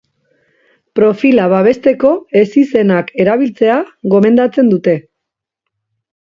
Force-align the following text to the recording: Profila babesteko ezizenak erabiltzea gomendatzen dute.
Profila 0.99 1.43
babesteko 1.51 2.13
ezizenak 2.41 3.13
erabiltzea 3.25 3.77
gomendatzen 4.15 4.73
dute. 4.75 4.97